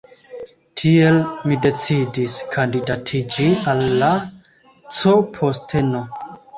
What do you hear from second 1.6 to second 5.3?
decidis kandidatiĝi al la C